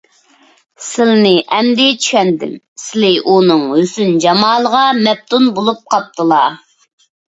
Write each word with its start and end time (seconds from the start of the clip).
سىلىنى 0.85 1.33
ئەمدى 1.57 1.85
چۈشەندىم، 2.05 2.55
سىلى 2.85 3.11
ئۇنىڭ 3.33 3.61
ھۆسن- 3.75 4.17
جامالىغا 4.25 4.83
مەپتۇن 5.03 5.47
بولۇپ 5.59 5.85
قاپتىلا. 5.95 6.41